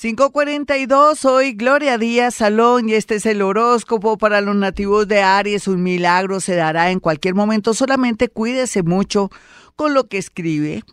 542, 0.00 1.18
soy 1.18 1.52
Gloria 1.52 1.98
Díaz 1.98 2.36
Salón 2.36 2.88
y 2.88 2.94
este 2.94 3.16
es 3.16 3.26
el 3.26 3.42
horóscopo 3.42 4.16
para 4.16 4.40
los 4.40 4.56
nativos 4.56 5.06
de 5.06 5.20
Aries. 5.20 5.68
Un 5.68 5.82
milagro 5.82 6.40
se 6.40 6.54
dará 6.54 6.90
en 6.90 7.00
cualquier 7.00 7.34
momento, 7.34 7.74
solamente 7.74 8.30
cuídese 8.30 8.82
mucho 8.82 9.30
con 9.80 9.94
lo 9.94 10.08
que 10.08 10.18
escribe, 10.18 10.84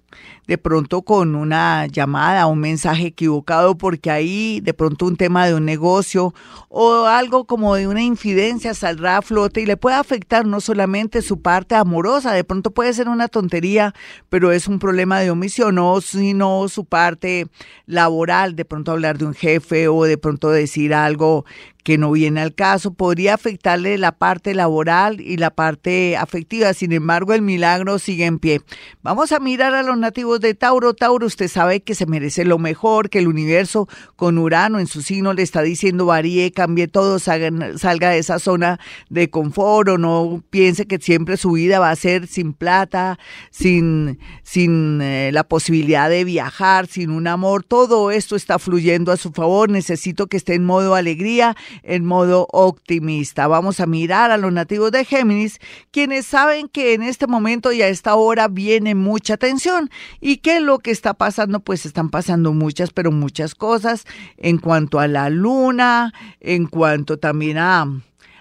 de 0.47 0.57
pronto 0.57 1.01
con 1.01 1.35
una 1.35 1.87
llamada, 1.87 2.47
un 2.47 2.59
mensaje 2.59 3.07
equivocado, 3.07 3.77
porque 3.77 4.09
ahí 4.09 4.61
de 4.61 4.73
pronto 4.73 5.05
un 5.05 5.17
tema 5.17 5.45
de 5.45 5.53
un 5.53 5.65
negocio 5.65 6.33
o 6.69 7.05
algo 7.05 7.43
como 7.43 7.75
de 7.75 7.87
una 7.87 8.01
infidencia 8.01 8.73
saldrá 8.73 9.17
a 9.17 9.21
flote 9.21 9.59
y 9.59 9.65
le 9.65 9.75
puede 9.75 9.97
afectar 9.97 10.45
no 10.45 10.61
solamente 10.61 11.21
su 11.21 11.41
parte 11.41 11.75
amorosa, 11.75 12.31
de 12.31 12.45
pronto 12.45 12.71
puede 12.71 12.93
ser 12.93 13.09
una 13.09 13.27
tontería, 13.27 13.93
pero 14.29 14.53
es 14.53 14.69
un 14.69 14.79
problema 14.79 15.19
de 15.19 15.31
omisión, 15.31 15.75
no, 15.75 15.99
sino 15.99 16.69
su 16.69 16.85
parte 16.85 17.47
laboral, 17.85 18.55
de 18.55 18.63
pronto 18.63 18.93
hablar 18.97 19.17
de 19.17 19.25
un 19.25 19.33
jefe 19.33 19.87
o 19.87 20.03
de 20.03 20.17
pronto 20.17 20.49
decir 20.49 20.93
algo 20.93 21.45
que 21.87 21.97
no 21.97 22.11
viene 22.11 22.41
al 22.41 22.53
caso, 22.53 22.93
podría 22.93 23.33
afectarle 23.33 23.97
la 23.97 24.11
parte 24.11 24.53
laboral 24.53 25.21
y 25.21 25.37
la 25.37 25.51
parte 25.51 26.17
afectiva. 26.17 26.73
Sin 26.73 26.91
embargo, 26.91 27.31
el 27.31 27.41
milagro 27.41 27.97
sigue 27.97 28.25
en 28.25 28.39
pie. 28.39 28.59
Vamos 29.03 29.31
a 29.31 29.39
mirar 29.39 29.73
a 29.73 29.83
los 29.83 29.97
nativos 29.97 30.41
de 30.41 30.53
Tauro. 30.53 30.93
Tauro, 30.93 31.25
usted 31.25 31.47
sabe 31.47 31.79
que 31.79 31.95
se 31.95 32.05
merece 32.05 32.43
lo 32.43 32.57
mejor, 32.57 33.09
que 33.09 33.19
el 33.19 33.27
universo 33.29 33.87
con 34.17 34.37
Urano 34.37 34.79
en 34.79 34.87
su 34.87 35.01
signo 35.01 35.31
le 35.31 35.43
está 35.43 35.61
diciendo 35.61 36.05
varíe, 36.05 36.51
cambie 36.51 36.89
todo, 36.89 37.19
salga, 37.19 38.09
de 38.09 38.17
esa 38.17 38.39
zona 38.39 38.81
de 39.09 39.29
confort 39.29 39.87
o 39.87 39.97
no 39.97 40.43
piense 40.49 40.87
que 40.87 40.97
siempre 40.97 41.37
su 41.37 41.53
vida 41.53 41.79
va 41.79 41.91
a 41.91 41.95
ser 41.95 42.27
sin 42.27 42.51
plata, 42.51 43.17
sin, 43.49 44.19
sin 44.43 44.99
eh, 45.01 45.29
la 45.31 45.45
posibilidad 45.45 46.09
de 46.09 46.25
viajar, 46.25 46.87
sin 46.87 47.11
un 47.11 47.27
amor. 47.27 47.63
Todo 47.63 48.11
esto 48.11 48.35
está 48.35 48.59
fluyendo 48.59 49.13
a 49.13 49.15
su 49.15 49.31
favor. 49.31 49.69
Necesito 49.69 50.27
que 50.27 50.35
esté 50.35 50.55
en 50.55 50.65
modo 50.65 50.93
alegría 50.93 51.55
en 51.83 52.05
modo 52.05 52.47
optimista. 52.51 53.47
Vamos 53.47 53.79
a 53.79 53.85
mirar 53.85 54.31
a 54.31 54.37
los 54.37 54.51
nativos 54.51 54.91
de 54.91 55.05
Géminis, 55.05 55.59
quienes 55.91 56.25
saben 56.25 56.67
que 56.67 56.93
en 56.93 57.03
este 57.03 57.27
momento 57.27 57.71
y 57.71 57.81
a 57.81 57.87
esta 57.87 58.15
hora 58.15 58.47
viene 58.47 58.95
mucha 58.95 59.37
tensión 59.37 59.89
y 60.19 60.37
que 60.37 60.59
lo 60.59 60.79
que 60.79 60.91
está 60.91 61.13
pasando, 61.13 61.59
pues 61.59 61.85
están 61.85 62.09
pasando 62.09 62.53
muchas, 62.53 62.91
pero 62.91 63.11
muchas 63.11 63.55
cosas 63.55 64.05
en 64.37 64.57
cuanto 64.57 64.99
a 64.99 65.07
la 65.07 65.29
luna, 65.29 66.13
en 66.39 66.67
cuanto 66.67 67.17
también 67.17 67.57
a, 67.57 67.85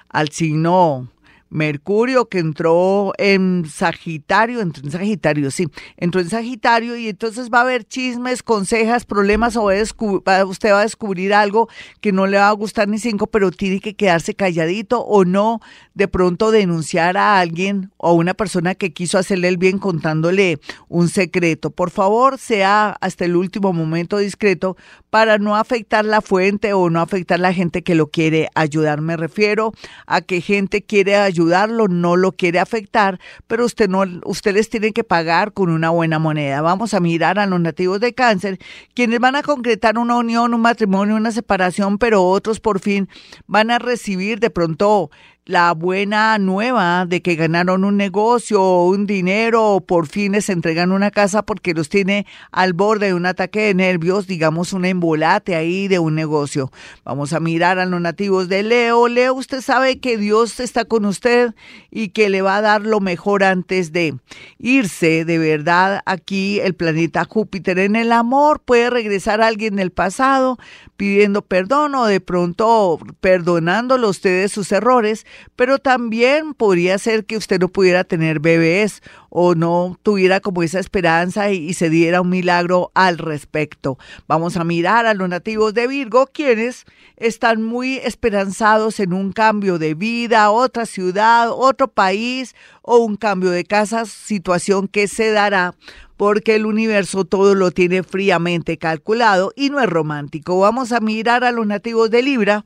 al 0.09 0.29
signo 0.31 1.09
Mercurio 1.57 2.29
que 2.29 2.39
entró 2.39 3.15
en 3.17 3.65
Sagitario, 3.65 4.61
entró 4.61 4.85
en 4.85 4.91
Sagitario, 4.91 5.51
sí, 5.51 5.67
entró 5.97 6.21
en 6.21 6.29
Sagitario 6.29 6.98
y 6.98 7.09
entonces 7.09 7.48
va 7.48 7.61
a 7.61 7.63
haber 7.63 7.85
chismes, 7.85 8.43
consejas, 8.43 9.07
problemas 9.07 9.57
o 9.57 9.65
usted 9.65 10.71
va 10.71 10.81
a 10.81 10.83
descubrir 10.83 11.33
algo 11.33 11.71
que 12.03 12.13
no 12.13 12.27
le 12.27 12.37
va 12.37 12.48
a 12.48 12.53
gustar 12.53 12.89
ni 12.89 12.98
cinco, 12.98 13.27
pero 13.27 13.51
tiene 13.51 13.81
que 13.81 13.95
quedarse 13.95 14.35
calladito 14.35 15.01
o 15.01 15.25
no 15.25 15.61
de 15.95 16.09
pronto 16.09 16.51
denunciar 16.51 17.17
a 17.17 17.39
alguien 17.41 17.91
o 17.97 18.11
a 18.11 18.13
una 18.13 18.35
persona 18.35 18.75
que 18.75 18.93
quiso 18.93 19.17
hacerle 19.17 19.48
el 19.48 19.57
bien 19.57 19.79
contándole 19.79 20.61
un 20.89 21.09
secreto. 21.09 21.70
Por 21.70 21.91
favor, 21.91 22.37
sea 22.37 22.98
hasta 23.01 23.25
el 23.25 23.35
último 23.35 23.73
momento 23.73 24.19
discreto 24.19 24.77
para 25.09 25.39
no 25.39 25.57
afectar 25.57 26.05
la 26.05 26.20
fuente 26.20 26.75
o 26.75 26.91
no 26.91 27.01
afectar 27.01 27.41
la 27.41 27.55
gente 27.55 27.83
que 27.83 27.95
lo 27.95 28.09
quiere 28.09 28.51
ayudar. 28.55 29.01
Me 29.01 29.17
refiero 29.17 29.73
a 30.07 30.20
que 30.20 30.43
gente 30.43 30.83
quiere 30.83 31.17
ayudarlo, 31.47 31.89
no 31.89 32.16
lo 32.16 32.33
quiere 32.33 32.58
afectar, 32.58 33.20
pero 33.47 33.64
usted 33.64 33.89
no, 33.89 34.02
usted 34.25 34.55
les 34.55 34.69
tiene 34.69 34.92
que 34.92 35.05
pagar 35.05 35.52
con 35.52 35.70
una 35.70 35.91
buena 35.91 36.19
moneda. 36.19 36.61
Vamos 36.61 36.94
a 36.94 37.00
mirar 37.00 37.39
a 37.39 37.47
los 37.47 37.61
nativos 37.61 38.01
de 38.01 38.14
cáncer, 38.14 38.58
quienes 38.95 39.20
van 39.20 39.36
a 39.36 39.42
concretar 39.42 39.98
una 39.98 40.17
unión, 40.17 40.55
un 40.55 40.61
matrimonio, 40.61 41.17
una 41.17 41.30
separación, 41.30 41.98
pero 41.98 42.24
otros 42.24 42.61
por 42.61 42.80
fin 42.80 43.08
van 43.46 43.70
a 43.70 43.79
recibir 43.79 44.40
de 44.40 44.51
pronto 44.51 45.11
la 45.46 45.73
buena 45.74 46.39
nueva 46.39 47.07
de 47.07 47.23
que 47.23 47.36
ganaron 47.36 47.84
un 47.84 47.96
negocio 47.96 48.61
o 48.61 48.89
un 48.89 49.07
dinero 49.07 49.74
o 49.74 49.80
por 49.80 50.08
fin 50.08 50.33
les 50.33 50.51
entregan 50.51 50.90
una 50.90 51.12
casa 51.12 51.42
porque 51.42 51.73
los 51.73 51.89
tiene 51.89 52.27
al 52.51 52.73
borde 52.73 53.07
de 53.07 53.14
un 53.14 53.27
ataque 53.27 53.61
de 53.61 53.74
nervios, 53.74 54.27
digamos 54.27 54.73
un 54.73 54.85
embolate 54.85 55.55
ahí 55.55 55.86
de 55.86 56.01
un 56.01 56.17
negocio. 56.17 56.73
Vamos 57.05 57.33
a 57.33 57.39
mirar 57.39 57.79
a 57.79 57.86
los 57.86 58.01
nativos 58.01 58.48
de 58.48 58.64
Leo. 58.64 59.06
Leo, 59.06 59.35
usted 59.35 59.61
sabe 59.61 60.01
que 60.01 60.18
Dios 60.18 60.58
está 60.58 60.85
con 60.85 61.05
usted 61.05 61.55
y 61.92 62.08
que 62.08 62.29
le 62.29 62.42
va 62.42 62.56
a 62.56 62.62
dar 62.62 62.83
lo 62.83 62.98
mejor 62.98 63.45
antes 63.45 63.92
de 63.92 64.17
irse. 64.58 65.24
De 65.24 65.39
verdad, 65.39 66.02
aquí 66.06 66.58
el 66.58 66.74
planeta 66.74 67.24
Júpiter 67.24 67.79
en 67.79 67.95
el 67.95 68.11
amor 68.11 68.62
puede 68.64 68.90
regresar 68.90 69.40
a 69.40 69.46
alguien 69.46 69.77
del 69.77 69.92
pasado 69.92 70.58
pidiendo 70.96 71.42
perdón 71.42 71.95
o 71.95 72.06
de 72.06 72.20
pronto 72.20 72.98
perdonándolo 73.20 74.08
ustedes 74.08 74.51
sus 74.51 74.73
errores 74.73 75.27
pero 75.57 75.79
también 75.79 76.55
podría 76.55 76.98
ser 76.98 77.24
que 77.24 77.36
usted 77.36 77.61
no 77.61 77.69
pudiera 77.69 78.05
tener 78.05 78.41
bebés 78.41 79.02
o 79.30 79.55
no 79.55 79.98
tuviera 80.02 80.41
como 80.41 80.63
esa 80.63 80.80
esperanza 80.80 81.51
y, 81.51 81.74
se 81.74 81.91
diera 81.91 82.23
un 82.23 82.30
milagro 82.30 82.91
al 82.95 83.19
respecto. 83.19 83.98
Vamos 84.27 84.57
a 84.57 84.64
mirar 84.64 85.07
a 85.07 85.14
los 85.14 85.29
nativos 85.29 85.74
de 85.74 85.86
Virgo, 85.86 86.27
quienes 86.27 86.85
están 87.17 87.63
muy 87.63 87.97
esperanzados 87.98 88.98
en 89.01 89.13
un 89.13 89.33
cambio 89.33 89.79
de 89.79 89.95
vida, 89.95 90.51
otra 90.51 90.86
ciudad, 90.86 91.51
otro 91.51 91.89
país 91.89 92.55
o 92.83 92.98
un 92.98 93.17
cambio 93.17 93.51
de 93.51 93.64
casa, 93.64 94.07
situación 94.07 94.89
que 94.89 95.08
se 95.08 95.30
dará 95.30 95.74
porque 96.17 96.55
el 96.55 96.67
universo 96.67 97.24
todo 97.24 97.55
lo 97.55 97.70
tiene 97.70 98.03
fríamente 98.03 98.79
calculado 98.79 99.53
y 99.55 99.70
no 99.70 99.80
es 99.80 99.86
romántico. 99.89 100.58
Vamos 100.58 100.92
a 100.92 101.01
mirar 101.01 101.45
a 101.45 101.53
los 101.53 101.67
nativos 101.67 102.11
de 102.11 102.23
Libra, 102.23 102.64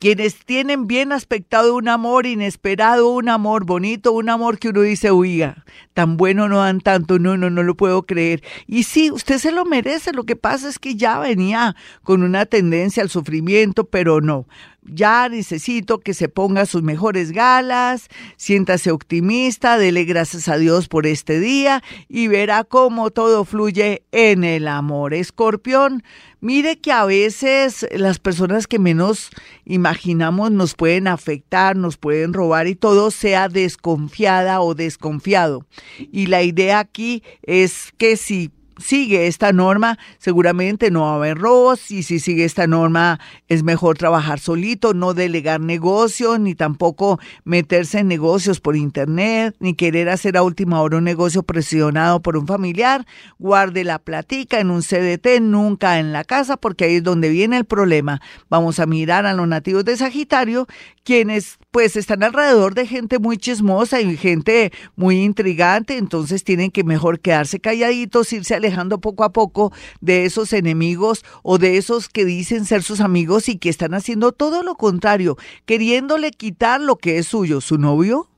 quienes 0.00 0.46
tienen 0.46 0.86
bien 0.86 1.12
aspectado 1.12 1.74
un 1.76 1.86
amor 1.86 2.24
inesperado, 2.24 3.10
un 3.10 3.28
amor 3.28 3.66
bonito, 3.66 4.12
un 4.12 4.30
amor 4.30 4.58
que 4.58 4.70
uno 4.70 4.80
dice, 4.80 5.10
oiga, 5.10 5.66
tan 5.92 6.16
bueno 6.16 6.48
no 6.48 6.60
dan 6.60 6.80
tanto, 6.80 7.18
no, 7.18 7.36
no, 7.36 7.50
no 7.50 7.62
lo 7.62 7.76
puedo 7.76 8.02
creer. 8.04 8.42
Y 8.66 8.84
sí, 8.84 9.10
usted 9.10 9.36
se 9.36 9.52
lo 9.52 9.66
merece, 9.66 10.14
lo 10.14 10.24
que 10.24 10.36
pasa 10.36 10.70
es 10.70 10.78
que 10.78 10.96
ya 10.96 11.18
venía 11.18 11.76
con 12.02 12.22
una 12.22 12.46
tendencia 12.46 13.02
al 13.02 13.10
sufrimiento, 13.10 13.84
pero 13.84 14.22
no 14.22 14.46
ya 14.82 15.28
necesito 15.28 16.00
que 16.00 16.14
se 16.14 16.28
ponga 16.28 16.66
sus 16.66 16.82
mejores 16.82 17.32
galas, 17.32 18.08
siéntase 18.36 18.90
optimista, 18.90 19.78
dele 19.78 20.04
gracias 20.04 20.48
a 20.48 20.56
Dios 20.56 20.88
por 20.88 21.06
este 21.06 21.40
día 21.40 21.82
y 22.08 22.28
verá 22.28 22.64
cómo 22.64 23.10
todo 23.10 23.44
fluye 23.44 24.04
en 24.12 24.44
el 24.44 24.68
amor. 24.68 25.14
Escorpión, 25.14 26.02
mire 26.40 26.78
que 26.78 26.92
a 26.92 27.04
veces 27.04 27.86
las 27.92 28.18
personas 28.18 28.66
que 28.66 28.78
menos 28.78 29.30
imaginamos 29.64 30.50
nos 30.50 30.74
pueden 30.74 31.08
afectar, 31.08 31.76
nos 31.76 31.96
pueden 31.96 32.32
robar 32.32 32.66
y 32.66 32.74
todo 32.74 33.10
sea 33.10 33.48
desconfiada 33.48 34.60
o 34.60 34.74
desconfiado. 34.74 35.66
Y 35.98 36.26
la 36.26 36.42
idea 36.42 36.78
aquí 36.78 37.22
es 37.42 37.92
que 37.98 38.16
si 38.16 38.50
sigue 38.80 39.26
esta 39.26 39.52
norma, 39.52 39.98
seguramente 40.18 40.90
no 40.90 41.02
va 41.02 41.12
a 41.12 41.16
haber 41.16 41.38
robos 41.38 41.90
y 41.90 42.02
si 42.02 42.18
sigue 42.18 42.44
esta 42.44 42.66
norma 42.66 43.20
es 43.48 43.62
mejor 43.62 43.98
trabajar 43.98 44.40
solito, 44.40 44.94
no 44.94 45.14
delegar 45.14 45.60
negocios, 45.60 46.40
ni 46.40 46.54
tampoco 46.54 47.20
meterse 47.44 48.00
en 48.00 48.08
negocios 48.08 48.60
por 48.60 48.76
internet, 48.76 49.54
ni 49.60 49.74
querer 49.74 50.08
hacer 50.08 50.36
a 50.36 50.42
última 50.42 50.80
hora 50.80 50.98
un 50.98 51.04
negocio 51.04 51.42
presionado 51.42 52.20
por 52.22 52.36
un 52.36 52.46
familiar. 52.46 53.06
Guarde 53.38 53.84
la 53.84 53.98
platica 53.98 54.60
en 54.60 54.70
un 54.70 54.82
CDT, 54.82 55.40
nunca 55.40 55.98
en 55.98 56.12
la 56.12 56.24
casa, 56.24 56.56
porque 56.56 56.84
ahí 56.84 56.96
es 56.96 57.02
donde 57.02 57.28
viene 57.28 57.56
el 57.56 57.64
problema. 57.64 58.20
Vamos 58.48 58.78
a 58.78 58.86
mirar 58.86 59.26
a 59.26 59.34
los 59.34 59.46
nativos 59.46 59.84
de 59.84 59.96
Sagitario, 59.96 60.66
quienes 61.04 61.58
pues 61.70 61.96
están 61.96 62.22
alrededor 62.22 62.74
de 62.74 62.86
gente 62.86 63.18
muy 63.18 63.36
chismosa 63.36 64.00
y 64.00 64.16
gente 64.16 64.72
muy 64.96 65.22
intrigante, 65.22 65.96
entonces 65.96 66.42
tienen 66.42 66.70
que 66.70 66.82
mejor 66.82 67.20
quedarse 67.20 67.60
calladitos, 67.60 68.32
irse 68.32 68.54
alejando 68.54 68.69
poco 69.00 69.24
a 69.24 69.32
poco 69.32 69.72
de 70.00 70.24
esos 70.24 70.52
enemigos 70.52 71.24
o 71.42 71.58
de 71.58 71.76
esos 71.76 72.08
que 72.08 72.24
dicen 72.24 72.64
ser 72.64 72.82
sus 72.82 73.00
amigos 73.00 73.48
y 73.48 73.58
que 73.58 73.68
están 73.68 73.94
haciendo 73.94 74.32
todo 74.32 74.62
lo 74.62 74.74
contrario, 74.74 75.36
queriéndole 75.66 76.30
quitar 76.30 76.80
lo 76.80 76.96
que 76.96 77.18
es 77.18 77.26
suyo, 77.26 77.60
su 77.60 77.78
novio, 77.78 78.30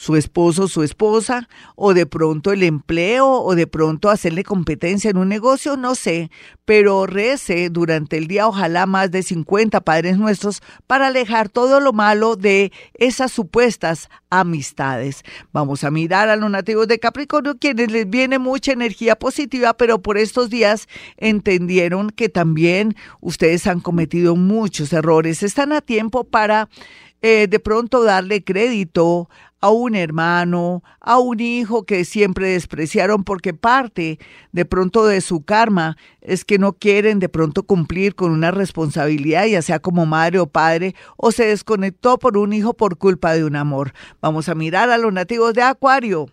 su 0.00 0.16
esposo, 0.16 0.66
su 0.66 0.82
esposa, 0.82 1.46
o 1.76 1.92
de 1.92 2.06
pronto 2.06 2.52
el 2.52 2.62
empleo, 2.62 3.28
o 3.28 3.54
de 3.54 3.66
pronto 3.66 4.08
hacerle 4.08 4.44
competencia 4.44 5.10
en 5.10 5.18
un 5.18 5.28
negocio, 5.28 5.76
no 5.76 5.94
sé, 5.94 6.30
pero 6.64 7.04
rece 7.04 7.68
durante 7.68 8.16
el 8.16 8.26
día 8.26 8.48
ojalá 8.48 8.86
más 8.86 9.10
de 9.10 9.22
50 9.22 9.82
Padres 9.82 10.16
Nuestros 10.16 10.62
para 10.86 11.08
alejar 11.08 11.50
todo 11.50 11.80
lo 11.80 11.92
malo 11.92 12.36
de 12.36 12.72
esas 12.94 13.30
supuestas 13.30 14.08
amistades. 14.30 15.24
Vamos 15.52 15.84
a 15.84 15.90
mirar 15.90 16.28
a 16.28 16.36
los 16.36 16.50
nativos 16.50 16.88
de 16.88 16.98
Capricornio, 16.98 17.58
quienes 17.58 17.90
les 17.90 18.08
viene 18.08 18.38
mucha 18.38 18.72
energía 18.72 19.16
positiva, 19.16 19.74
pero 19.74 20.00
por 20.00 20.16
estos 20.16 20.48
días 20.48 20.88
entendieron 21.16 22.10
que 22.10 22.28
también 22.28 22.94
ustedes 23.20 23.66
han 23.66 23.80
cometido 23.80 24.36
muchos 24.36 24.92
errores. 24.92 25.42
Están 25.42 25.72
a 25.72 25.80
tiempo 25.80 26.24
para 26.24 26.68
eh, 27.22 27.48
de 27.48 27.60
pronto 27.60 28.02
darle 28.02 28.42
crédito 28.42 29.28
a 29.60 29.68
un 29.70 29.94
hermano, 29.94 30.82
a 31.00 31.18
un 31.18 31.40
hijo 31.40 31.84
que 31.84 32.04
siempre 32.04 32.48
despreciaron 32.48 33.24
porque 33.24 33.52
parte 33.52 34.18
de 34.52 34.64
pronto 34.64 35.06
de 35.06 35.20
su 35.20 35.42
karma 35.42 35.96
es 36.22 36.44
que 36.44 36.58
no 36.58 36.72
quieren 36.72 37.18
de 37.18 37.28
pronto 37.28 37.62
cumplir 37.64 38.14
con 38.14 38.30
una 38.30 38.50
responsabilidad, 38.50 39.46
ya 39.46 39.60
sea 39.60 39.78
como 39.78 40.06
madre 40.06 40.38
o 40.38 40.46
padre, 40.46 40.94
o 41.16 41.30
se 41.30 41.46
desconectó 41.46 42.18
por 42.18 42.38
un 42.38 42.52
hijo 42.52 42.74
por 42.74 42.96
culpa 42.96 43.34
de 43.34 43.44
un 43.44 43.56
amor. 43.56 43.92
Vamos 44.20 44.50
a 44.50 44.54
mirar 44.54 44.90
a 44.90 44.98
los 44.98 45.12
nativos 45.12 45.54
de 45.54 45.62
Acuario. 45.62 46.28